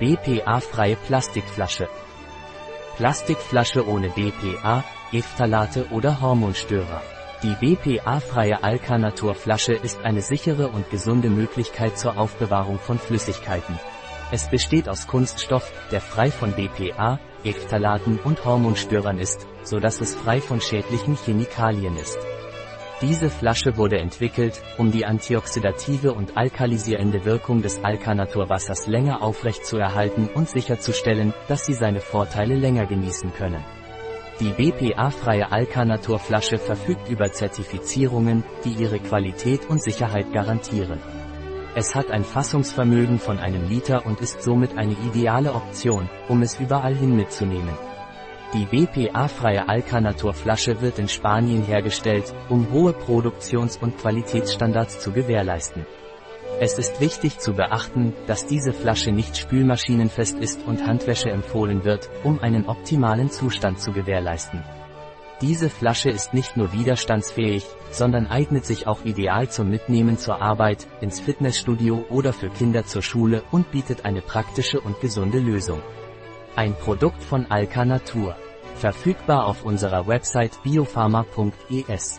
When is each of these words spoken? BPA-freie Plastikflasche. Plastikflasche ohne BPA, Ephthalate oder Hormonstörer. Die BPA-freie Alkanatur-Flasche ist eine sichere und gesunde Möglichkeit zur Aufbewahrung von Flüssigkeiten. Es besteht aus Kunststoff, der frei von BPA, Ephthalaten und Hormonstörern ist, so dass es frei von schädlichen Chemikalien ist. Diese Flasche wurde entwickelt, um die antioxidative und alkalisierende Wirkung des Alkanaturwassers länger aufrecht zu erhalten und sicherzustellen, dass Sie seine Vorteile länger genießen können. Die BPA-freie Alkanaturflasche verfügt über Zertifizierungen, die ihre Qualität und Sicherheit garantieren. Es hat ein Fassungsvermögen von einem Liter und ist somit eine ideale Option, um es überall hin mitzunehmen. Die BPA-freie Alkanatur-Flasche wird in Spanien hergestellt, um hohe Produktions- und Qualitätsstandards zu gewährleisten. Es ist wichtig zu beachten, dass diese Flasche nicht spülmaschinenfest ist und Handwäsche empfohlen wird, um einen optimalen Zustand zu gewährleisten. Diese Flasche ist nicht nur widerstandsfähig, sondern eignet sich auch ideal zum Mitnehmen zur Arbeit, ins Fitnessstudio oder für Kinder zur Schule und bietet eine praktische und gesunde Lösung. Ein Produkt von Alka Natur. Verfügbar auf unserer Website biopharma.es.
BPA-freie 0.00 0.96
Plastikflasche. 0.96 1.86
Plastikflasche 2.96 3.86
ohne 3.86 4.08
BPA, 4.08 4.82
Ephthalate 5.12 5.88
oder 5.90 6.22
Hormonstörer. 6.22 7.02
Die 7.42 7.54
BPA-freie 7.60 8.64
Alkanatur-Flasche 8.64 9.74
ist 9.74 10.02
eine 10.02 10.22
sichere 10.22 10.68
und 10.68 10.90
gesunde 10.90 11.28
Möglichkeit 11.28 11.98
zur 11.98 12.16
Aufbewahrung 12.16 12.78
von 12.78 12.98
Flüssigkeiten. 12.98 13.78
Es 14.30 14.48
besteht 14.48 14.88
aus 14.88 15.06
Kunststoff, 15.06 15.70
der 15.92 16.00
frei 16.00 16.30
von 16.30 16.52
BPA, 16.52 17.18
Ephthalaten 17.44 18.18
und 18.24 18.42
Hormonstörern 18.42 19.18
ist, 19.18 19.46
so 19.64 19.80
dass 19.80 20.00
es 20.00 20.14
frei 20.14 20.40
von 20.40 20.62
schädlichen 20.62 21.14
Chemikalien 21.14 21.98
ist. 21.98 22.18
Diese 23.02 23.30
Flasche 23.30 23.78
wurde 23.78 23.98
entwickelt, 23.98 24.60
um 24.76 24.92
die 24.92 25.06
antioxidative 25.06 26.12
und 26.12 26.36
alkalisierende 26.36 27.24
Wirkung 27.24 27.62
des 27.62 27.82
Alkanaturwassers 27.82 28.88
länger 28.88 29.22
aufrecht 29.22 29.64
zu 29.64 29.78
erhalten 29.78 30.28
und 30.34 30.50
sicherzustellen, 30.50 31.32
dass 31.48 31.64
Sie 31.64 31.72
seine 31.72 32.00
Vorteile 32.00 32.56
länger 32.56 32.84
genießen 32.84 33.32
können. 33.32 33.64
Die 34.38 34.50
BPA-freie 34.50 35.50
Alkanaturflasche 35.50 36.58
verfügt 36.58 37.08
über 37.08 37.32
Zertifizierungen, 37.32 38.44
die 38.64 38.72
ihre 38.72 38.98
Qualität 38.98 39.68
und 39.70 39.82
Sicherheit 39.82 40.30
garantieren. 40.34 40.98
Es 41.74 41.94
hat 41.94 42.10
ein 42.10 42.24
Fassungsvermögen 42.24 43.18
von 43.18 43.38
einem 43.38 43.66
Liter 43.68 44.04
und 44.04 44.20
ist 44.20 44.42
somit 44.42 44.76
eine 44.76 44.96
ideale 45.06 45.54
Option, 45.54 46.10
um 46.28 46.42
es 46.42 46.60
überall 46.60 46.94
hin 46.94 47.16
mitzunehmen. 47.16 47.89
Die 48.52 48.64
BPA-freie 48.64 49.68
Alkanatur-Flasche 49.68 50.80
wird 50.80 50.98
in 50.98 51.06
Spanien 51.06 51.62
hergestellt, 51.62 52.34
um 52.48 52.72
hohe 52.72 52.92
Produktions- 52.92 53.76
und 53.76 53.96
Qualitätsstandards 53.96 54.98
zu 54.98 55.12
gewährleisten. 55.12 55.86
Es 56.58 56.76
ist 56.76 57.00
wichtig 57.00 57.38
zu 57.38 57.54
beachten, 57.54 58.12
dass 58.26 58.46
diese 58.46 58.72
Flasche 58.72 59.12
nicht 59.12 59.36
spülmaschinenfest 59.36 60.36
ist 60.40 60.66
und 60.66 60.84
Handwäsche 60.84 61.30
empfohlen 61.30 61.84
wird, 61.84 62.10
um 62.24 62.40
einen 62.40 62.66
optimalen 62.66 63.30
Zustand 63.30 63.80
zu 63.80 63.92
gewährleisten. 63.92 64.64
Diese 65.40 65.70
Flasche 65.70 66.10
ist 66.10 66.34
nicht 66.34 66.56
nur 66.56 66.72
widerstandsfähig, 66.72 67.64
sondern 67.92 68.26
eignet 68.26 68.66
sich 68.66 68.88
auch 68.88 69.04
ideal 69.04 69.48
zum 69.48 69.70
Mitnehmen 69.70 70.18
zur 70.18 70.42
Arbeit, 70.42 70.88
ins 71.00 71.20
Fitnessstudio 71.20 72.04
oder 72.10 72.32
für 72.32 72.50
Kinder 72.50 72.84
zur 72.84 73.02
Schule 73.02 73.44
und 73.52 73.70
bietet 73.70 74.04
eine 74.04 74.22
praktische 74.22 74.80
und 74.80 75.00
gesunde 75.00 75.38
Lösung. 75.38 75.80
Ein 76.56 76.74
Produkt 76.74 77.22
von 77.22 77.46
Alka 77.48 77.84
Natur. 77.84 78.36
Verfügbar 78.80 79.46
auf 79.46 79.66
unserer 79.66 80.06
Website 80.06 80.62
biopharma.es. 80.62 82.18